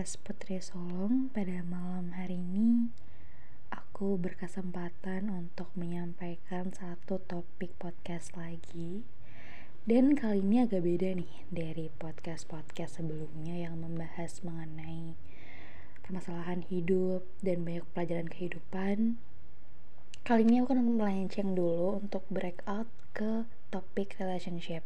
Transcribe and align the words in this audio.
podcast 0.00 0.24
Putri 0.24 0.56
Solong 0.64 1.28
pada 1.28 1.60
malam 1.60 2.16
hari 2.16 2.40
ini 2.40 2.88
aku 3.68 4.16
berkesempatan 4.16 5.28
untuk 5.28 5.68
menyampaikan 5.76 6.72
satu 6.72 7.20
topik 7.20 7.76
podcast 7.76 8.32
lagi. 8.32 9.04
Dan 9.84 10.16
kali 10.16 10.40
ini 10.40 10.64
agak 10.64 10.88
beda 10.88 11.12
nih 11.20 11.44
dari 11.52 11.92
podcast-podcast 12.00 12.96
sebelumnya 12.96 13.60
yang 13.60 13.76
membahas 13.76 14.40
mengenai 14.40 15.20
permasalahan 16.00 16.64
hidup 16.64 17.28
dan 17.44 17.60
banyak 17.60 17.84
pelajaran 17.92 18.32
kehidupan. 18.32 19.20
Kali 20.24 20.48
ini 20.48 20.64
aku 20.64 20.80
akan 20.80 20.96
melenceng 20.96 21.52
dulu 21.52 22.00
untuk 22.00 22.24
breakout 22.32 22.88
ke 23.12 23.44
topik 23.68 24.16
relationship 24.16 24.80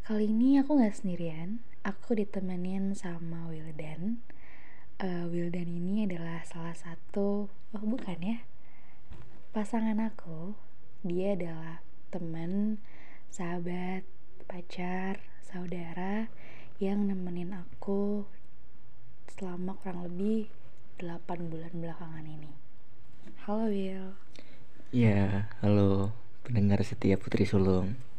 Kali 0.00 0.32
ini 0.32 0.56
aku 0.56 0.80
gak 0.80 0.96
sendirian, 0.96 1.60
aku 1.84 2.16
ditemenin 2.16 2.96
sama 2.96 3.52
Wildan. 3.52 4.24
Uh, 4.96 5.28
Wildan 5.28 5.68
ini 5.68 6.08
adalah 6.08 6.40
salah 6.48 6.72
satu, 6.72 7.52
oh 7.52 7.84
bukan 7.84 8.16
ya, 8.24 8.38
pasangan 9.52 10.00
aku. 10.00 10.56
Dia 11.04 11.36
adalah 11.36 11.84
teman, 12.08 12.80
sahabat, 13.28 14.08
pacar, 14.48 15.20
saudara 15.44 16.32
yang 16.80 17.04
nemenin 17.04 17.52
aku 17.52 18.24
selama 19.36 19.76
kurang 19.84 20.08
lebih 20.08 20.48
8 20.96 21.52
bulan 21.52 21.76
belakangan 21.76 22.24
ini. 22.24 22.56
Halo 23.44 23.68
Will. 23.68 24.16
Ya, 24.96 25.52
halo 25.60 26.16
pendengar 26.40 26.80
setia 26.88 27.20
Putri 27.20 27.44
Sulung. 27.44 28.09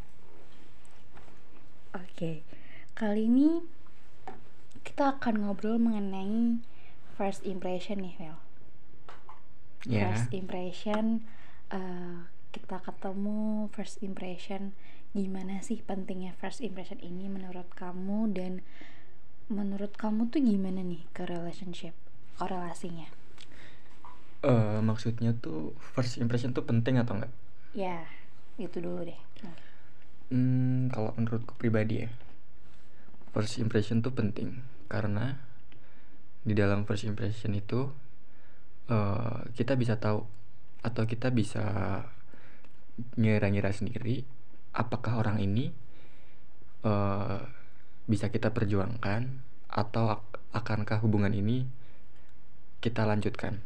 Oke, 1.91 2.47
kali 2.95 3.27
ini 3.27 3.59
kita 4.79 5.19
akan 5.19 5.43
ngobrol 5.43 5.75
mengenai 5.75 6.63
first 7.19 7.43
impression 7.43 7.99
nih, 7.99 8.15
Vel. 8.15 8.37
Ya. 9.91 10.07
First 10.07 10.31
impression, 10.31 11.27
uh, 11.67 12.31
kita 12.55 12.79
ketemu 12.79 13.67
first 13.75 13.99
impression. 13.99 14.71
Gimana 15.11 15.59
sih 15.59 15.83
pentingnya 15.83 16.31
first 16.39 16.63
impression 16.63 16.95
ini 17.03 17.27
menurut 17.27 17.67
kamu 17.75 18.31
dan 18.31 18.63
menurut 19.51 19.91
kamu 19.99 20.31
tuh 20.31 20.39
gimana 20.39 20.79
nih 20.79 21.03
ke 21.11 21.27
relationship, 21.27 21.91
korelasinya? 22.39 23.11
Uh, 24.47 24.79
maksudnya 24.79 25.35
tuh 25.35 25.75
first 25.91 26.15
impression 26.23 26.55
tuh 26.55 26.63
penting 26.63 26.95
atau 26.95 27.19
enggak? 27.19 27.35
Ya, 27.75 28.07
itu 28.55 28.79
dulu 28.79 29.03
deh. 29.03 29.19
Hmm, 30.31 30.87
kalau 30.95 31.11
menurutku 31.19 31.59
pribadi 31.59 32.07
ya, 32.07 32.09
first 33.35 33.59
impression 33.59 33.99
tuh 33.99 34.15
penting 34.15 34.63
karena 34.87 35.39
di 36.47 36.55
dalam 36.55 36.87
first 36.87 37.03
impression 37.03 37.51
itu 37.51 37.91
uh, 38.87 39.43
kita 39.51 39.75
bisa 39.75 39.99
tahu 39.99 40.23
atau 40.81 41.03
kita 41.05 41.29
bisa 41.29 41.63
ngira-ngira 43.19 43.71
sendiri 43.71 44.23
apakah 44.71 45.19
orang 45.19 45.43
ini 45.43 45.71
uh, 46.87 47.39
bisa 48.07 48.31
kita 48.31 48.51
perjuangkan 48.51 49.43
atau 49.71 50.15
ak 50.15 50.23
akankah 50.51 50.99
hubungan 50.99 51.31
ini 51.31 51.63
kita 52.83 53.07
lanjutkan. 53.07 53.63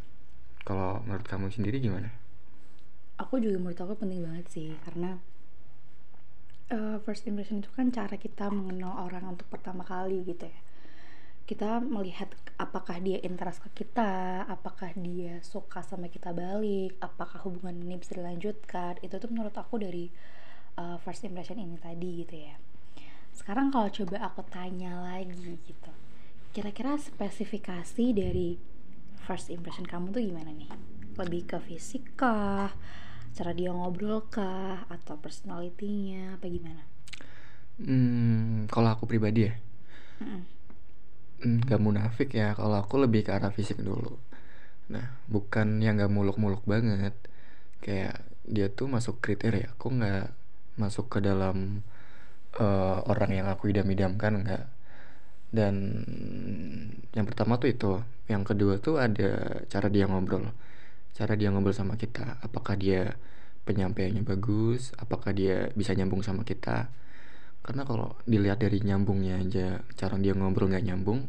Kalau 0.66 1.02
menurut 1.06 1.26
kamu 1.26 1.50
sendiri 1.50 1.82
gimana? 1.82 2.14
Aku 3.18 3.42
juga 3.42 3.58
menurut 3.58 3.80
aku 3.80 3.94
penting 3.98 4.22
banget 4.22 4.46
sih 4.52 4.70
karena 4.86 5.18
uh, 6.72 6.98
first 7.04 7.28
impression 7.30 7.62
itu 7.62 7.70
kan 7.74 7.92
cara 7.92 8.16
kita 8.16 8.50
mengenal 8.50 9.06
orang 9.06 9.38
untuk 9.38 9.50
pertama 9.52 9.86
kali 9.86 10.24
gitu 10.26 10.48
ya 10.48 10.60
kita 11.46 11.78
melihat 11.78 12.34
apakah 12.58 12.98
dia 12.98 13.22
interest 13.22 13.62
ke 13.62 13.86
kita, 13.86 14.44
apakah 14.50 14.90
dia 14.98 15.38
suka 15.46 15.86
sama 15.86 16.10
kita 16.10 16.34
balik, 16.34 16.98
apakah 16.98 17.38
hubungan 17.46 17.86
ini 17.86 18.02
bisa 18.02 18.18
dilanjutkan. 18.18 18.98
Itu 19.06 19.22
tuh 19.22 19.30
menurut 19.30 19.54
aku 19.54 19.78
dari 19.78 20.10
uh, 20.82 20.98
first 21.06 21.22
impression 21.22 21.62
ini 21.62 21.78
tadi 21.78 22.26
gitu 22.26 22.36
ya. 22.50 22.58
Sekarang 23.30 23.70
kalau 23.70 23.94
coba 23.94 24.26
aku 24.26 24.42
tanya 24.50 25.06
lagi 25.06 25.62
gitu, 25.70 25.94
kira-kira 26.50 26.98
spesifikasi 26.98 28.06
dari 28.10 28.58
first 29.22 29.54
impression 29.54 29.86
kamu 29.86 30.18
tuh 30.18 30.26
gimana 30.26 30.50
nih? 30.50 30.74
Lebih 31.14 31.42
ke 31.46 31.58
fisik 31.62 32.18
kah? 32.18 32.74
Cara 33.36 33.52
dia 33.52 33.76
ngobrol 33.76 34.24
kah 34.32 34.88
atau 34.88 35.20
personalitinya 35.20 36.40
apa 36.40 36.48
gimana? 36.48 36.84
Hmm, 37.76 38.72
kalau 38.72 38.96
aku 38.96 39.04
pribadi 39.04 39.52
ya, 39.52 39.54
mm. 40.24 41.68
gak 41.68 41.82
munafik 41.84 42.32
ya. 42.32 42.56
Kalau 42.56 42.80
aku 42.80 42.96
lebih 43.04 43.28
ke 43.28 43.36
arah 43.36 43.52
fisik 43.52 43.84
dulu. 43.84 44.16
Nah, 44.88 45.20
bukan 45.28 45.84
yang 45.84 46.00
gak 46.00 46.08
muluk-muluk 46.08 46.64
banget. 46.64 47.12
Kayak 47.84 48.24
dia 48.48 48.72
tuh 48.72 48.88
masuk 48.88 49.20
kriteria. 49.20 49.76
Aku 49.76 49.92
nggak 49.92 50.32
masuk 50.80 51.12
ke 51.12 51.20
dalam 51.20 51.84
uh, 52.56 53.04
orang 53.12 53.32
yang 53.36 53.48
aku 53.52 53.68
idam-idamkan 53.76 54.48
nggak. 54.48 54.66
Dan 55.52 55.76
yang 57.12 57.28
pertama 57.28 57.60
tuh 57.60 57.70
itu. 57.76 57.92
Yang 58.32 58.56
kedua 58.56 58.74
tuh 58.80 58.96
ada 59.04 59.62
cara 59.68 59.92
dia 59.92 60.08
ngobrol 60.08 60.50
cara 61.16 61.40
dia 61.40 61.50
ngobrol 61.50 61.72
sama 61.72 61.96
kita. 61.96 62.44
Apakah 62.44 62.76
dia 62.76 63.16
penyampaiannya 63.64 64.22
bagus? 64.28 64.92
Apakah 65.00 65.32
dia 65.32 65.72
bisa 65.74 65.96
nyambung 65.96 66.22
sama 66.22 66.44
kita? 66.44 66.92
Karena 67.66 67.82
kalau 67.88 68.14
dilihat 68.28 68.62
dari 68.62 68.84
nyambungnya 68.84 69.42
aja 69.42 69.82
cara 69.98 70.20
dia 70.22 70.38
ngobrol 70.38 70.70
nggak 70.70 70.86
nyambung 70.86 71.26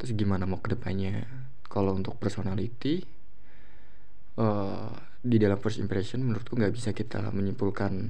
terus 0.00 0.16
gimana 0.16 0.48
mau 0.48 0.64
ke 0.64 0.72
depannya 0.72 1.28
kalau 1.68 1.92
untuk 1.92 2.16
personality 2.16 3.04
uh, 4.40 4.96
di 5.20 5.36
dalam 5.36 5.60
first 5.60 5.76
impression 5.76 6.24
menurutku 6.24 6.56
nggak 6.56 6.72
bisa 6.72 6.96
kita 6.96 7.28
menyimpulkan 7.28 8.08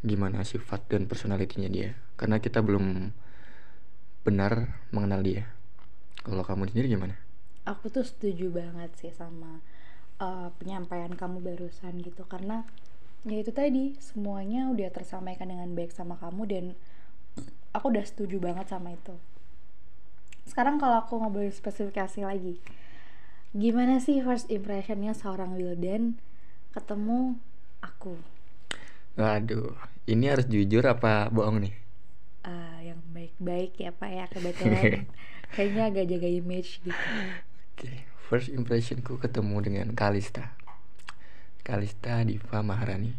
gimana 0.00 0.40
sifat 0.40 0.88
dan 0.88 1.04
personalitinya 1.04 1.68
dia. 1.68 1.92
Karena 2.16 2.40
kita 2.40 2.64
belum 2.64 3.12
benar 4.24 4.80
mengenal 4.88 5.20
dia. 5.20 5.44
Kalau 6.24 6.40
kamu 6.40 6.72
sendiri 6.72 6.88
gimana? 6.96 7.20
Aku 7.68 7.92
tuh 7.92 8.08
setuju 8.08 8.48
banget 8.48 8.88
sih 8.96 9.12
sama 9.12 9.60
uh, 10.18 10.50
penyampaian 10.58 11.10
kamu 11.14 11.42
barusan 11.42 11.98
gitu. 12.02 12.26
Karena 12.26 12.66
ya 13.26 13.42
itu 13.42 13.50
tadi 13.50 13.98
semuanya 13.98 14.70
udah 14.70 14.90
tersampaikan 14.94 15.50
dengan 15.50 15.70
baik 15.74 15.90
sama 15.90 16.18
kamu 16.18 16.42
dan 16.46 16.64
aku 17.74 17.90
udah 17.90 18.04
setuju 18.06 18.38
banget 18.38 18.70
sama 18.70 18.94
itu. 18.94 19.14
Sekarang 20.46 20.78
kalau 20.78 21.02
aku 21.02 21.18
ngobrolin 21.18 21.54
spesifikasi 21.54 22.24
lagi 22.24 22.56
gimana 23.56 23.96
sih 23.96 24.20
first 24.20 24.52
impressionnya 24.52 25.16
seorang 25.16 25.56
Wildan 25.56 26.20
ketemu 26.76 27.40
aku? 27.80 28.20
Waduh, 29.16 29.72
ini 30.04 30.24
harus 30.28 30.44
jujur 30.46 30.84
apa 30.84 31.32
bohong 31.32 31.64
nih? 31.64 31.74
Uh, 32.44 32.78
yang 32.84 33.00
baik-baik 33.10 33.72
ya 33.80 33.90
pak 33.90 34.10
ya 34.12 34.24
kebetulan. 34.28 35.08
Kayaknya 35.56 35.82
agak 35.88 36.06
jaga 36.12 36.28
image 36.28 36.70
gitu. 36.84 36.92
Oke, 36.92 37.88
okay 37.88 37.98
first 38.28 38.52
impressionku 38.52 39.16
ketemu 39.16 39.56
dengan 39.64 39.88
Kalista. 39.96 40.52
Kalista 41.64 42.20
Diva 42.28 42.60
Maharani. 42.60 43.16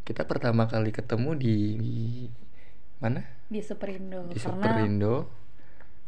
Kita 0.00 0.24
pertama 0.24 0.64
kali 0.64 0.88
ketemu 0.88 1.36
di, 1.36 1.56
di 1.76 1.96
mana? 2.96 3.20
Di 3.44 3.60
Superindo 3.60 4.24
di 4.32 4.40
Superindo. 4.40 5.28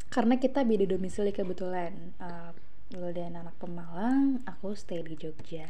Karena 0.09 0.41
kita 0.41 0.65
beda 0.65 0.89
domisili 0.89 1.37
kebetulan. 1.37 2.17
Uh, 2.17 2.53
dan 2.89 3.37
anak 3.37 3.53
Pemalang 3.61 4.41
aku 4.49 4.73
stay 4.73 5.05
di 5.05 5.13
Jogja. 5.13 5.69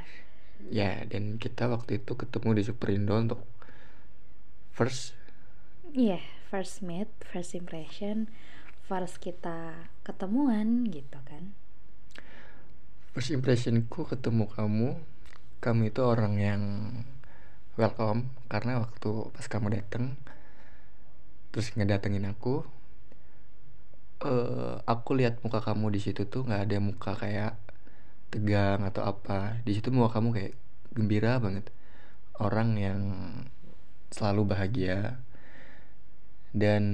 Ya 0.71 1.03
dan 1.11 1.43
kita 1.43 1.67
waktu 1.67 1.99
itu 1.99 2.15
ketemu 2.15 2.55
di 2.55 2.62
Superindo 2.62 3.19
untuk 3.19 3.43
first 4.79 5.19
iya 5.91 6.23
yeah, 6.23 6.25
first 6.47 6.87
meet 6.87 7.11
first 7.27 7.59
impression 7.59 8.31
first 8.87 9.19
kita 9.19 9.91
ketemuan 10.07 10.87
gitu 10.87 11.19
kan 11.27 11.59
first 13.19 13.35
impressionku 13.35 14.06
ketemu 14.06 14.47
kamu 14.47 14.94
kamu 15.59 15.91
itu 15.91 16.06
orang 16.06 16.38
yang 16.38 16.62
welcome 17.75 18.31
karena 18.47 18.79
waktu 18.79 19.35
pas 19.35 19.43
kamu 19.50 19.75
datang 19.75 20.15
terus 21.50 21.75
ngedatengin 21.75 22.31
aku 22.31 22.62
uh, 24.23 24.79
aku 24.87 25.19
lihat 25.19 25.43
muka 25.43 25.59
kamu 25.59 25.91
di 25.91 25.99
situ 25.99 26.31
tuh 26.31 26.47
nggak 26.47 26.62
ada 26.70 26.79
muka 26.79 27.19
kayak 27.19 27.59
tegang 28.31 28.87
atau 28.87 29.03
apa. 29.03 29.59
Di 29.67 29.75
situ 29.75 29.91
muka 29.91 30.14
kamu 30.14 30.29
kayak 30.31 30.55
gembira 30.94 31.43
banget. 31.43 31.75
Orang 32.38 32.79
yang 32.79 33.03
selalu 34.14 34.55
bahagia 34.55 35.19
dan 36.55 36.85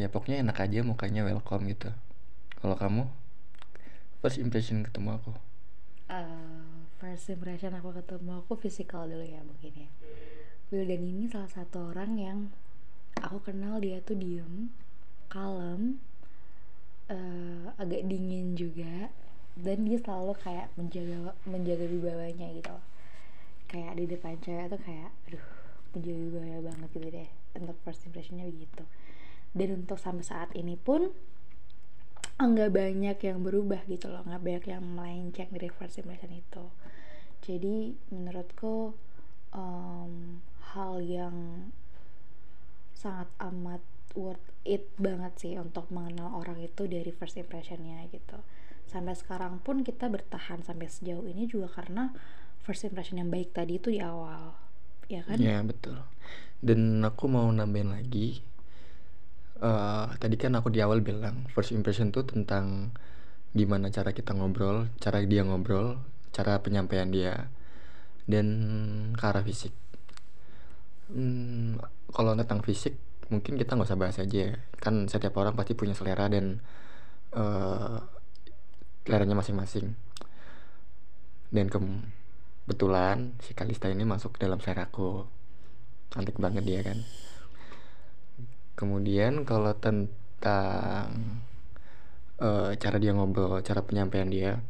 ya 0.00 0.08
pokoknya 0.08 0.40
enak 0.48 0.64
aja 0.64 0.80
mukanya 0.80 1.28
welcome 1.28 1.68
gitu. 1.68 1.92
Kalau 2.56 2.80
kamu 2.80 3.04
first 4.26 4.42
impression 4.42 4.82
ketemu 4.82 5.22
aku? 5.22 5.30
Uh, 6.10 6.90
first 6.98 7.30
impression 7.30 7.70
aku 7.78 7.94
ketemu 7.94 8.42
aku 8.42 8.58
physical 8.58 9.06
dulu 9.06 9.22
ya 9.22 9.38
mungkin 9.46 9.86
ya. 9.86 9.90
Wildan 10.74 10.98
ini 10.98 11.30
salah 11.30 11.46
satu 11.46 11.94
orang 11.94 12.18
yang 12.18 12.38
aku 13.22 13.38
kenal 13.38 13.78
dia 13.78 14.02
tuh 14.02 14.18
diem 14.18 14.74
kalem 15.30 16.02
agak 17.78 18.02
dingin 18.10 18.58
juga 18.58 19.14
dan 19.54 19.86
dia 19.86 20.02
selalu 20.02 20.34
kayak 20.42 20.74
menjaga 20.74 21.38
menjaga 21.46 21.86
wibawanya 21.86 22.50
gitu. 22.50 22.76
Kayak 23.70 23.94
di 23.94 24.04
depan 24.10 24.42
cewek 24.42 24.74
tuh 24.74 24.80
kayak 24.82 25.14
aduh 25.30 25.46
menjaga 25.94 26.18
wibawa 26.18 26.58
banget 26.74 26.88
gitu 26.98 27.08
deh 27.14 27.30
untuk 27.62 27.78
first 27.86 28.02
impressionnya 28.10 28.50
begitu. 28.50 28.82
Dan 29.54 29.86
untuk 29.86 30.02
sampai 30.02 30.26
saat 30.26 30.50
ini 30.58 30.74
pun 30.74 31.14
nggak 32.36 32.68
banyak 32.68 33.18
yang 33.24 33.40
berubah 33.40 33.80
gitu 33.88 34.12
loh 34.12 34.20
nggak 34.28 34.44
banyak 34.44 34.64
yang 34.68 34.84
melenceng 34.84 35.48
dari 35.48 35.72
first 35.72 35.96
impression 35.96 36.32
itu. 36.36 36.64
Jadi 37.40 37.96
menurutku 38.12 38.92
um, 39.56 40.44
hal 40.76 41.00
yang 41.00 41.68
sangat 42.92 43.28
amat 43.40 43.80
worth 44.16 44.52
it 44.64 44.88
banget 44.96 45.32
sih 45.36 45.54
untuk 45.56 45.88
mengenal 45.92 46.32
orang 46.36 46.60
itu 46.60 46.84
dari 46.84 47.08
first 47.12 47.40
impressionnya 47.40 48.04
gitu. 48.12 48.40
Sampai 48.88 49.16
sekarang 49.16 49.60
pun 49.64 49.80
kita 49.80 50.08
bertahan 50.08 50.64
sampai 50.64 50.88
sejauh 50.88 51.24
ini 51.28 51.48
juga 51.48 51.72
karena 51.72 52.12
first 52.64 52.84
impression 52.84 53.20
yang 53.20 53.32
baik 53.32 53.52
tadi 53.56 53.80
itu 53.80 53.92
di 53.92 54.00
awal 54.00 54.56
ya 55.06 55.22
kan? 55.24 55.38
Ya 55.38 55.62
betul. 55.62 56.02
Dan 56.60 57.04
aku 57.04 57.30
mau 57.30 57.46
nambahin 57.48 57.92
lagi 57.94 58.42
uh, 59.60 60.12
tadi 60.16 60.36
kan 60.36 60.56
aku 60.56 60.68
di 60.72 60.80
awal 60.80 61.00
bilang 61.00 61.48
first 61.52 61.72
impression 61.72 62.12
tuh 62.12 62.26
tentang 62.26 62.92
gimana 63.56 63.88
cara 63.88 64.12
kita 64.12 64.36
ngobrol, 64.36 64.92
cara 65.00 65.24
dia 65.24 65.42
ngobrol, 65.46 65.96
cara 66.32 66.60
penyampaian 66.60 67.08
dia, 67.08 67.48
dan 68.28 68.46
ke 69.16 69.24
arah 69.24 69.40
fisik. 69.40 69.72
Hmm, 71.08 71.80
kalau 72.12 72.34
tentang 72.36 72.60
fisik 72.60 72.98
mungkin 73.30 73.58
kita 73.58 73.74
nggak 73.74 73.88
usah 73.90 73.98
bahas 73.98 74.18
aja 74.22 74.54
ya. 74.54 74.58
kan 74.78 75.10
setiap 75.10 75.34
orang 75.38 75.58
pasti 75.58 75.74
punya 75.74 75.94
selera 75.98 76.30
dan 76.30 76.62
uh, 77.34 77.98
seleranya 79.02 79.38
masing-masing 79.38 79.98
dan 81.50 81.66
kebetulan 81.70 83.34
si 83.42 83.54
Kalista 83.54 83.90
ini 83.90 84.06
masuk 84.06 84.38
dalam 84.38 84.62
seleraku 84.62 85.26
cantik 86.10 86.38
banget 86.38 86.62
dia 86.62 86.80
kan 86.86 86.98
kemudian 88.76 89.48
kalau 89.48 89.72
tentang 89.80 91.40
uh, 92.40 92.70
cara 92.76 92.96
dia 93.00 93.16
ngobrol 93.16 93.64
cara 93.64 93.80
penyampaian 93.82 94.28
dia 94.28 94.60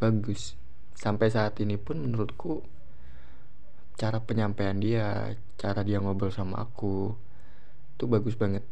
bagus. 0.00 0.56
Sampai 0.96 1.28
saat 1.28 1.60
ini 1.60 1.76
pun 1.76 2.00
menurutku 2.00 2.64
cara 3.96 4.20
penyampaian 4.20 4.76
dia 4.76 5.36
cara 5.56 5.80
dia 5.84 6.00
ngobrol 6.00 6.32
sama 6.32 6.64
aku 6.64 7.16
itu 7.96 8.04
bagus 8.08 8.36
banget. 8.36 8.64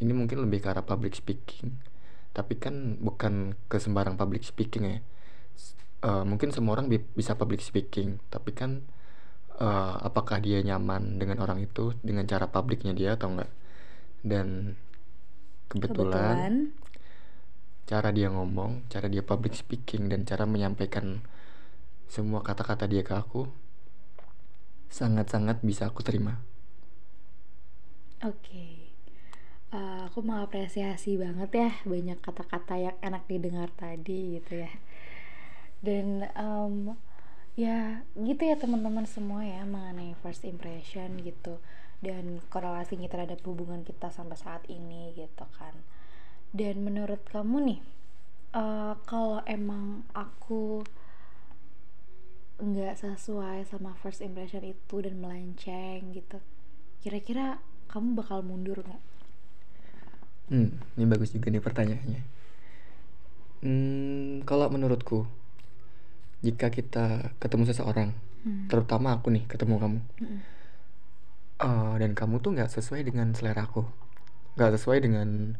Ini 0.00 0.12
mungkin 0.12 0.44
lebih 0.44 0.64
ke 0.64 0.68
arah 0.72 0.84
public 0.84 1.16
speaking. 1.16 1.76
Tapi 2.34 2.58
kan 2.60 2.98
bukan 3.00 3.54
ke 3.68 3.76
sembarang 3.80 4.16
public 4.20 4.44
speaking 4.44 4.84
ya. 4.84 4.98
Uh, 6.04 6.24
mungkin 6.28 6.52
semua 6.52 6.76
orang 6.76 6.92
bi 6.92 7.00
bisa 7.00 7.36
public 7.36 7.64
speaking. 7.64 8.20
Tapi 8.28 8.52
kan 8.52 8.84
uh, 9.60 9.94
apakah 10.02 10.42
dia 10.42 10.62
nyaman 10.64 11.18
dengan 11.20 11.42
orang 11.42 11.62
itu 11.62 11.94
dengan 12.02 12.26
cara 12.26 12.50
publiknya 12.50 12.94
dia 12.94 13.14
atau 13.14 13.34
enggak. 13.34 13.50
Dan 14.24 14.78
kebetulan, 15.68 16.08
kebetulan. 16.10 16.54
cara 17.84 18.08
dia 18.10 18.28
ngomong 18.32 18.88
cara 18.88 19.06
dia 19.10 19.20
public 19.20 19.52
speaking 19.54 20.08
dan 20.08 20.24
cara 20.24 20.48
menyampaikan 20.48 21.20
semua 22.08 22.40
kata-kata 22.40 22.86
dia 22.86 23.02
ke 23.02 23.12
aku 23.12 23.50
sangat-sangat 24.88 25.58
bisa 25.66 25.90
aku 25.90 26.06
terima. 26.06 26.38
Oke. 28.22 28.38
Okay. 28.40 28.72
uh, 29.74 29.76
eh, 29.76 30.00
aku 30.06 30.22
mengapresiasi 30.22 31.18
banget 31.18 31.50
ya 31.50 31.70
banyak 31.82 32.18
kata-kata 32.22 32.74
yang 32.78 32.96
enak 33.02 33.26
didengar 33.26 33.68
tadi 33.74 34.38
gitu 34.38 34.62
ya. 34.62 34.72
Dan 35.84 36.24
um, 36.38 36.96
ya 37.54 38.02
gitu 38.18 38.42
ya 38.42 38.58
teman-teman 38.58 39.06
semua 39.06 39.46
ya 39.46 39.62
mengenai 39.62 40.18
first 40.18 40.42
impression 40.42 41.22
gitu 41.22 41.62
dan 42.02 42.42
korelasinya 42.50 43.06
terhadap 43.06 43.40
hubungan 43.46 43.86
kita 43.86 44.10
sampai 44.10 44.34
saat 44.34 44.62
ini 44.66 45.14
gitu 45.14 45.46
kan 45.54 45.74
dan 46.50 46.82
menurut 46.82 47.22
kamu 47.30 47.56
nih 47.62 47.80
uh, 48.58 48.98
kalau 49.06 49.38
emang 49.46 50.02
aku 50.10 50.82
nggak 52.58 52.98
sesuai 52.98 53.66
sama 53.66 53.94
first 53.98 54.22
impression 54.22 54.62
itu 54.62 54.94
dan 55.02 55.18
melenceng 55.18 56.14
gitu 56.14 56.38
kira-kira 57.04 57.60
kamu 57.94 58.16
bakal 58.16 58.40
mundur 58.40 58.80
nggak? 58.80 59.02
Hmm, 60.48 60.76
ini 60.96 61.04
bagus 61.04 61.32
juga 61.36 61.52
nih 61.52 61.60
pertanyaannya. 61.60 62.22
Hmm, 63.64 64.44
kalau 64.44 64.68
menurutku 64.72 65.28
jika 66.44 66.68
kita 66.68 67.32
ketemu 67.40 67.72
seseorang 67.72 68.12
hmm. 68.44 68.68
terutama 68.68 69.16
aku 69.16 69.32
nih 69.32 69.48
ketemu 69.48 69.80
kamu 69.80 70.00
hmm. 70.20 70.38
uh, 71.64 71.94
dan 71.96 72.12
kamu 72.12 72.44
tuh 72.44 72.52
nggak 72.52 72.68
sesuai 72.68 73.00
dengan 73.08 73.32
selera 73.32 73.64
aku 73.64 73.88
nggak 74.60 74.76
sesuai 74.76 74.98
dengan 75.00 75.56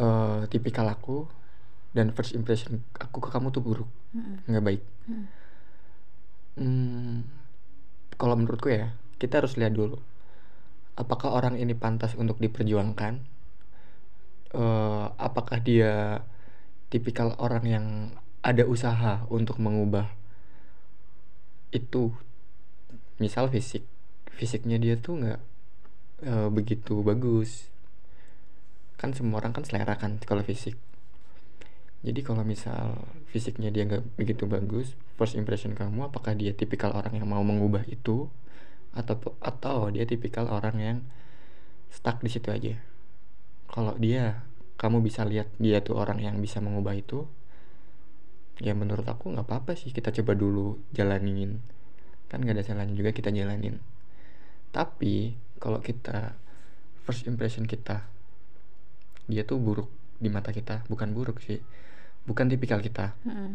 uh, 0.00 0.48
tipikal 0.48 0.88
aku 0.88 1.28
dan 1.92 2.16
first 2.16 2.32
impression 2.32 2.80
aku 2.96 3.20
ke 3.20 3.28
kamu 3.28 3.52
tuh 3.52 3.60
buruk 3.60 3.90
hmm. 4.16 4.48
nggak 4.48 4.64
baik 4.64 4.82
hmm. 5.06 5.24
Hmm, 6.58 7.22
kalau 8.18 8.34
menurutku 8.34 8.66
ya 8.72 8.96
kita 9.22 9.38
harus 9.44 9.54
lihat 9.54 9.78
dulu 9.78 10.02
apakah 10.98 11.30
orang 11.30 11.54
ini 11.54 11.78
pantas 11.78 12.18
untuk 12.18 12.42
diperjuangkan 12.42 13.22
uh, 14.58 15.14
apakah 15.14 15.62
dia 15.62 16.26
tipikal 16.90 17.38
orang 17.38 17.64
yang 17.68 17.86
ada 18.42 18.64
usaha 18.64 19.26
untuk 19.28 19.58
mengubah 19.58 20.10
itu. 21.74 22.14
Misal 23.18 23.50
fisik 23.50 23.82
fisiknya 24.38 24.78
dia 24.78 24.94
tuh 24.94 25.18
nggak 25.18 25.40
e, 26.22 26.32
begitu 26.54 27.02
bagus. 27.02 27.66
Kan 28.94 29.10
semua 29.14 29.42
orang 29.42 29.50
kan 29.50 29.66
selera 29.66 29.98
kan 29.98 30.22
kalau 30.22 30.46
fisik. 30.46 30.78
Jadi 32.06 32.22
kalau 32.22 32.46
misal 32.46 33.02
fisiknya 33.34 33.74
dia 33.74 33.82
nggak 33.82 34.14
begitu 34.14 34.46
bagus 34.46 34.94
first 35.18 35.34
impression 35.34 35.74
kamu 35.74 36.06
apakah 36.06 36.38
dia 36.38 36.54
tipikal 36.54 36.94
orang 36.94 37.18
yang 37.18 37.26
mau 37.26 37.42
mengubah 37.42 37.82
itu? 37.90 38.30
Atau 38.94 39.34
atau 39.42 39.90
dia 39.90 40.06
tipikal 40.06 40.46
orang 40.46 40.76
yang 40.78 40.98
stuck 41.90 42.22
di 42.22 42.30
situ 42.30 42.54
aja. 42.54 42.78
Kalau 43.66 43.98
dia 43.98 44.46
kamu 44.78 45.02
bisa 45.02 45.26
lihat 45.26 45.50
dia 45.58 45.82
tuh 45.82 45.98
orang 45.98 46.22
yang 46.22 46.38
bisa 46.38 46.62
mengubah 46.62 46.94
itu 46.94 47.26
ya 48.58 48.74
menurut 48.74 49.06
aku 49.06 49.30
nggak 49.30 49.46
apa-apa 49.46 49.78
sih 49.78 49.94
kita 49.94 50.10
coba 50.10 50.34
dulu 50.34 50.82
jalanin. 50.90 51.62
Kan 52.26 52.42
nggak 52.42 52.58
ada 52.58 52.64
salahnya 52.66 52.94
juga 52.98 53.14
kita 53.14 53.30
jalanin. 53.30 53.78
Tapi 54.74 55.38
kalau 55.62 55.78
kita 55.80 56.34
first 57.06 57.24
impression 57.24 57.64
kita 57.64 58.04
dia 59.28 59.42
tuh 59.46 59.62
buruk 59.62 59.88
di 60.18 60.28
mata 60.28 60.50
kita. 60.50 60.82
Bukan 60.90 61.14
buruk 61.14 61.38
sih 61.42 61.62
bukan 62.26 62.50
tipikal 62.50 62.82
kita. 62.82 63.14
Mm. 63.24 63.54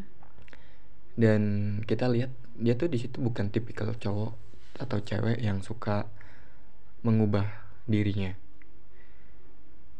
dan 1.13 1.41
kita 1.85 2.09
lihat 2.09 2.33
dia 2.57 2.73
tuh 2.73 2.89
di 2.89 2.97
situ 2.97 3.21
bukan 3.21 3.53
tipikal 3.53 3.93
cowok 3.93 4.33
atau 4.81 4.97
cewek 4.97 5.37
yang 5.37 5.61
suka 5.61 6.09
mengubah 7.05 7.45
dirinya. 7.85 8.33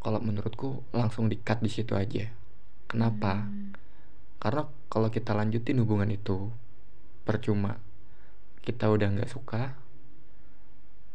Kalau 0.02 0.18
menurutku 0.18 0.82
langsung 0.90 1.30
di 1.30 1.38
cut 1.38 1.62
di 1.62 1.70
situ 1.70 1.94
aja. 1.94 2.26
Kenapa? 2.90 3.46
Mm 3.46 3.83
karena 4.44 4.68
kalau 4.92 5.08
kita 5.08 5.32
lanjutin 5.32 5.80
hubungan 5.80 6.12
itu 6.12 6.52
percuma 7.24 7.80
kita 8.60 8.92
udah 8.92 9.08
nggak 9.16 9.32
suka 9.32 9.72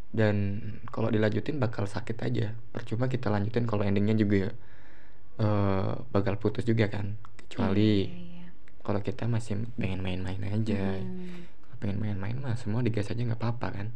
dan 0.09 0.57
kalau 0.89 1.13
dilanjutin 1.13 1.61
bakal 1.61 1.85
sakit 1.85 2.17
aja 2.25 2.57
percuma 2.73 3.05
kita 3.05 3.29
lanjutin 3.29 3.69
kalau 3.69 3.85
endingnya 3.85 4.17
juga 4.17 4.49
uh, 5.37 6.01
bakal 6.09 6.41
putus 6.41 6.65
juga 6.65 6.89
kan 6.89 7.21
kecuali 7.45 8.09
iya, 8.09 8.09
iya, 8.09 8.29
iya. 8.41 8.47
kalau 8.81 9.05
kita 9.05 9.29
masih 9.29 9.61
pengen 9.77 10.01
main-main 10.01 10.41
aja 10.49 10.97
hmm. 10.97 11.77
pengen 11.77 12.01
main-main 12.01 12.33
mah 12.41 12.57
semua 12.57 12.81
digas 12.81 13.13
aja 13.13 13.21
nggak 13.21 13.37
apa-apa 13.37 13.67
kan 13.77 13.87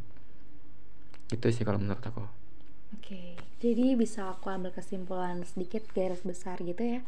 itu 1.34 1.46
sih 1.50 1.66
kalau 1.66 1.82
menurut 1.82 2.06
aku 2.06 2.22
oke 2.22 2.30
okay. 3.02 3.34
jadi 3.58 3.98
bisa 3.98 4.30
aku 4.30 4.46
ambil 4.46 4.70
kesimpulan 4.70 5.42
sedikit 5.42 5.82
garis 5.90 6.22
besar 6.22 6.62
gitu 6.62 6.78
ya 6.78 7.02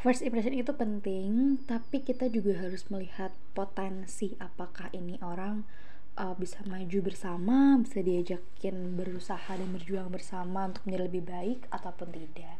first 0.00 0.20
impression 0.20 0.54
itu 0.56 0.72
penting 0.74 1.62
tapi 1.64 2.02
kita 2.02 2.28
juga 2.28 2.58
harus 2.60 2.86
melihat 2.92 3.32
potensi 3.52 4.34
apakah 4.40 4.90
ini 4.92 5.16
orang 5.24 5.64
uh, 6.18 6.34
bisa 6.38 6.62
maju 6.66 6.98
bersama 7.02 7.78
bisa 7.82 8.00
diajakin 8.00 8.94
berusaha 8.94 9.50
dan 9.50 9.68
berjuang 9.74 10.10
bersama 10.10 10.70
untuk 10.70 10.82
menjadi 10.86 11.04
lebih 11.10 11.22
baik 11.26 11.60
ataupun 11.70 12.14
tidak. 12.14 12.56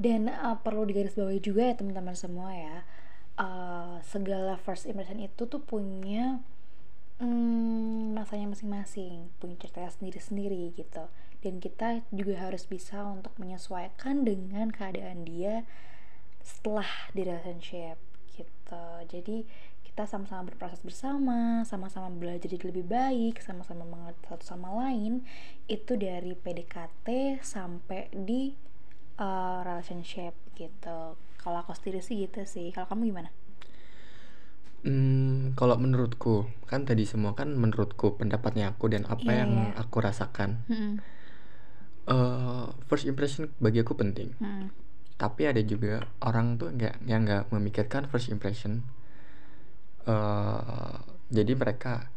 Dan 0.00 0.32
uh, 0.32 0.56
perlu 0.58 0.88
digarisbawahi 0.88 1.40
juga 1.44 1.70
ya 1.70 1.74
teman-teman 1.76 2.16
semua 2.16 2.50
ya 2.56 2.76
uh, 3.36 4.00
segala 4.00 4.56
first 4.56 4.88
impression 4.88 5.20
itu 5.20 5.44
tuh 5.44 5.60
punya 5.60 6.40
hmm, 7.20 8.16
masanya 8.16 8.56
masing-masing 8.56 9.28
punya 9.38 9.56
ceritanya 9.60 9.92
sendiri-sendiri 9.92 10.72
gitu. 10.74 11.04
Dan 11.40 11.56
kita 11.56 12.04
juga 12.12 12.36
harus 12.36 12.68
bisa 12.68 13.00
untuk 13.00 13.32
menyesuaikan 13.40 14.28
dengan 14.28 14.68
keadaan 14.68 15.24
dia 15.24 15.64
setelah 16.42 16.88
di 17.12 17.22
relationship 17.24 17.96
gitu 18.34 18.84
jadi 19.08 19.44
kita 19.90 20.06
sama-sama 20.06 20.46
berproses 20.46 20.80
bersama, 20.86 21.66
sama-sama 21.66 22.08
belajar 22.14 22.46
jadi 22.46 22.70
lebih 22.70 22.86
baik, 22.86 23.42
sama-sama 23.42 23.82
mengerti 23.82 24.22
satu 24.30 24.44
sama 24.46 24.70
lain 24.86 25.26
itu 25.66 25.98
dari 25.98 26.32
PDKT 26.38 27.06
sampai 27.42 28.06
di 28.14 28.54
uh, 29.18 29.60
relationship 29.66 30.38
gitu. 30.54 31.18
Kalau 31.42 31.58
aku 31.58 31.74
sendiri 31.74 31.98
sih 32.06 32.22
gitu 32.22 32.46
sih. 32.46 32.70
Kalau 32.70 32.86
kamu 32.86 33.10
gimana? 33.10 33.30
Hmm, 34.86 35.52
kalau 35.58 35.76
menurutku 35.76 36.48
kan 36.64 36.88
tadi 36.88 37.04
semua 37.04 37.36
kan 37.36 37.52
menurutku 37.52 38.16
pendapatnya 38.16 38.72
aku 38.72 38.88
dan 38.88 39.04
apa 39.04 39.28
Iya, 39.28 39.38
yang 39.44 39.52
iya. 39.52 39.76
aku 39.76 39.96
rasakan. 40.00 40.64
Mm-mm. 40.70 40.94
eh 42.10 42.66
first 42.88 43.04
impression 43.10 43.52
bagi 43.60 43.84
aku 43.84 43.92
penting. 43.98 44.32
Mm-mm. 44.40 44.70
Tapi 45.20 45.42
ada 45.50 45.62
juga 45.72 45.94
orang 46.28 46.46
tuh 46.60 46.68
nggak 46.76 46.94
yang 47.10 47.20
nggak 47.26 47.42
memikirkan 47.54 48.02
first 48.10 48.28
impression. 48.34 48.72
eh 50.08 50.94
jadi 51.30 51.52
mereka 51.54 52.10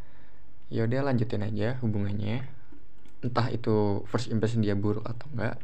yaudah 0.76 1.02
lanjutin 1.08 1.44
aja 1.48 1.78
hubungannya. 1.84 2.38
Entah 3.26 3.48
itu 3.58 4.04
first 4.12 4.28
impression 4.34 4.62
dia 4.66 4.76
buruk 4.84 5.06
atau 5.12 5.28
enggak. 5.34 5.56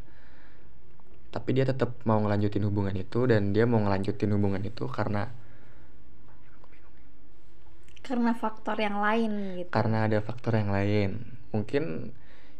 Tapi 1.29 1.49
dia 1.57 1.65
tetap 1.71 1.89
mau 2.09 2.17
ngelanjutin 2.21 2.65
hubungan 2.67 2.95
itu 3.03 3.19
dan 3.31 3.41
dia 3.53 3.65
mau 3.71 3.79
ngelanjutin 3.83 4.31
hubungan 4.35 4.61
itu 4.65 4.85
karena 4.97 5.23
Karena 8.05 8.31
faktor 8.41 8.77
yang 8.85 8.97
lain 9.05 9.31
gitu. 9.59 9.75
karena 9.75 10.09
ada 10.09 10.17
faktor 10.25 10.57
yang 10.57 10.71
lain 10.73 11.09
mungkin 11.53 12.13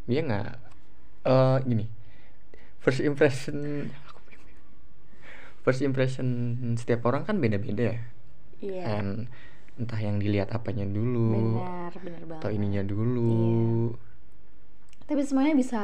dia 0.10 0.22
nggak 0.26 0.50
eh 1.30 1.58
gini 1.70 1.86
first 2.84 3.02
impression 3.04 3.90
first 5.62 5.82
impression 5.82 6.28
setiap 6.76 7.04
orang 7.04 7.24
kan 7.24 7.38
beda-beda 7.38 7.96
ya 7.96 8.02
Iya. 8.60 8.84
And 9.00 9.32
entah 9.80 9.96
yang 9.96 10.20
dilihat 10.20 10.52
apanya 10.52 10.84
dulu 10.84 11.56
Benar, 11.56 11.94
benar 12.04 12.22
banget. 12.28 12.40
atau 12.44 12.50
ininya 12.52 12.84
dulu 12.84 13.96
Tapi 15.08 15.22
semuanya 15.24 15.56
bisa 15.56 15.82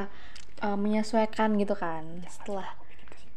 uh, 0.59 0.75
menyesuaikan 0.75 1.55
gitu 1.55 1.71
kan. 1.73 2.03
Setelah 2.27 2.75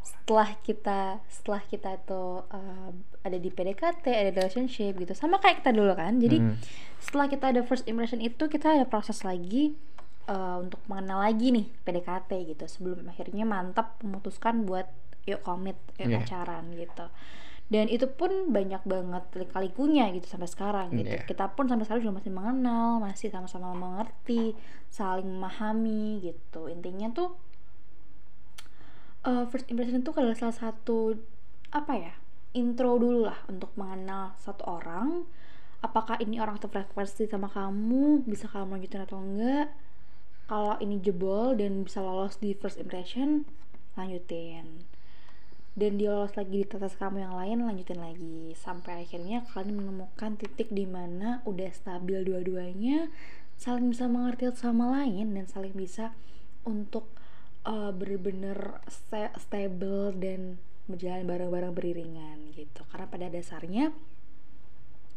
setelah 0.03 0.49
kita 0.61 1.23
setelah 1.25 1.63
kita 1.63 1.97
itu 1.97 2.23
uh, 2.45 2.89
ada 3.23 3.37
di 3.39 3.49
PDKT, 3.49 4.05
ada 4.05 4.29
relationship 4.35 4.93
gitu. 4.93 5.15
Sama 5.15 5.39
kayak 5.39 5.63
kita 5.63 5.71
dulu 5.71 5.95
kan. 5.95 6.19
Jadi 6.19 6.37
Hmm. 6.37 6.59
setelah 6.99 7.25
kita 7.25 7.49
ada 7.49 7.61
first 7.63 7.87
impression 7.87 8.19
itu 8.19 8.45
kita 8.45 8.75
ada 8.75 8.85
proses 8.85 9.23
lagi 9.23 9.73
uh, 10.27 10.61
untuk 10.61 10.77
mengenal 10.85 11.23
lagi 11.23 11.49
nih 11.49 11.71
PDKT 11.81 12.29
gitu. 12.53 12.67
Sebelum 12.67 13.07
akhirnya 13.07 13.47
mantap 13.47 13.97
memutuskan 14.03 14.67
buat 14.67 14.85
yuk 15.27 15.41
komit, 15.43 15.75
yuk 15.99 16.11
Iya. 16.11 16.17
pacaran 16.23 16.71
gitu. 16.75 17.07
Dan 17.69 17.85
itu 17.85 18.09
pun 18.09 18.49
banyak 18.49 18.81
banget 18.81 19.23
lika-likunya 19.37 20.09
gitu 20.15 20.25
sampai 20.25 20.49
sekarang 20.49 20.87
gitu. 20.95 21.13
Iya. 21.13 21.25
Kita 21.29 21.53
pun 21.53 21.69
sampai 21.69 21.85
sekarang 21.85 22.01
juga 22.05 22.17
masih 22.21 22.33
mengenal, 22.33 22.97
masih 22.97 23.29
sama-sama 23.29 23.73
mengerti, 23.77 24.57
saling 24.89 25.29
memahami 25.29 26.17
gitu. 26.25 26.65
Intinya 26.65 27.13
tuh 27.13 27.37
uh, 29.27 29.45
first 29.49 29.67
impression 29.69 30.01
itu 30.01 30.11
adalah 30.15 30.37
salah 30.37 30.55
satu 30.55 31.17
apa 31.69 31.93
ya 31.93 32.13
intro 32.57 32.97
dulu 32.97 33.29
lah 33.29 33.37
untuk 33.45 33.69
mengenal 33.77 34.33
satu 34.41 34.65
orang 34.65 35.27
apakah 35.85 36.17
ini 36.19 36.41
orang 36.41 36.57
frekuensi 36.59 37.29
sama 37.29 37.47
kamu 37.47 38.25
bisa 38.25 38.49
kamu 38.49 38.79
lanjutin 38.81 39.05
atau 39.05 39.21
enggak 39.21 39.69
kalau 40.49 40.75
ini 40.81 40.97
jebol 40.99 41.53
dan 41.53 41.85
bisa 41.85 42.01
lolos 42.01 42.41
di 42.41 42.57
first 42.57 42.81
impression 42.81 43.45
lanjutin 43.93 44.81
dan 45.77 46.01
dia 46.01 46.11
lolos 46.11 46.33
lagi 46.33 46.63
di 46.63 46.67
tetes 46.67 46.97
kamu 46.97 47.25
yang 47.25 47.35
lain 47.37 47.57
lanjutin 47.65 48.01
lagi. 48.01 48.53
Sampai 48.57 49.05
akhirnya 49.05 49.45
kalian 49.53 49.79
menemukan 49.83 50.39
titik 50.39 50.69
di 50.73 50.89
mana 50.89 51.43
udah 51.45 51.69
stabil 51.73 52.25
dua-duanya 52.25 53.11
saling 53.59 53.91
bisa 53.91 54.07
mengerti 54.07 54.47
sama 54.55 54.87
lain 54.87 55.35
dan 55.35 55.45
saling 55.45 55.75
bisa 55.75 56.15
untuk 56.63 57.11
uh, 57.67 57.91
bener-bener 57.91 58.79
sta- 58.87 59.35
stable 59.35 60.15
dan 60.15 60.55
berjalan 60.87 61.27
bareng-bareng 61.27 61.73
beriringan 61.75 62.55
gitu. 62.55 62.81
Karena 62.89 63.05
pada 63.11 63.27
dasarnya 63.27 63.91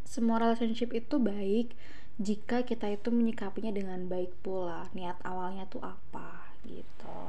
semua 0.02 0.42
relationship 0.42 0.92
itu 0.92 1.16
baik 1.16 1.72
jika 2.20 2.66
kita 2.68 2.92
itu 2.92 3.08
menyikapinya 3.08 3.72
dengan 3.72 4.04
baik 4.10 4.34
pula. 4.44 4.90
Niat 4.92 5.22
awalnya 5.24 5.64
tuh 5.70 5.80
apa 5.80 6.52
gitu. 6.68 7.22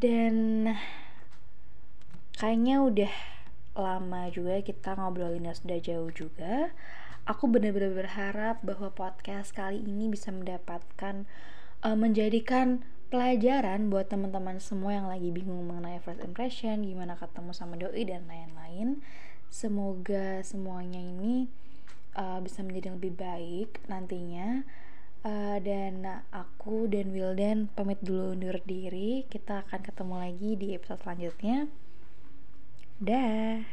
Dan 0.00 0.66
kayaknya 2.40 2.80
udah 2.80 3.12
lama 3.76 4.32
juga 4.32 4.64
kita 4.64 4.96
ngobrolinnya 4.96 5.52
sudah 5.52 5.78
jauh 5.78 6.08
juga 6.10 6.72
aku 7.28 7.46
benar-benar 7.52 7.92
berharap 7.92 8.56
bahwa 8.64 8.88
podcast 8.90 9.52
kali 9.52 9.84
ini 9.84 10.08
bisa 10.08 10.32
mendapatkan 10.32 11.28
eh, 11.84 11.96
menjadikan 11.96 12.80
pelajaran 13.10 13.90
buat 13.90 14.06
teman-teman 14.06 14.62
semua 14.62 14.94
yang 14.94 15.10
lagi 15.10 15.34
bingung 15.34 15.66
mengenai 15.66 15.98
first 15.98 16.22
impression, 16.22 16.86
gimana 16.86 17.18
ketemu 17.18 17.50
sama 17.50 17.74
doi 17.74 18.06
dan 18.06 18.22
lain-lain. 18.30 19.02
Semoga 19.50 20.46
semuanya 20.46 21.02
ini 21.02 21.50
uh, 22.14 22.38
bisa 22.38 22.62
menjadi 22.62 22.94
lebih 22.94 23.18
baik 23.18 23.82
nantinya. 23.90 24.62
Uh, 25.20 25.58
dan 25.60 26.00
aku 26.32 26.88
dan 26.88 27.12
Wildan 27.12 27.66
pamit 27.74 27.98
dulu 27.98 28.38
undur 28.38 28.62
diri. 28.62 29.26
Kita 29.26 29.66
akan 29.66 29.82
ketemu 29.82 30.14
lagi 30.14 30.50
di 30.54 30.78
episode 30.78 31.02
selanjutnya. 31.02 31.66
Dah. 33.00 33.64